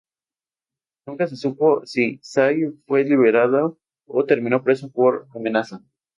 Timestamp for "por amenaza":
4.91-5.83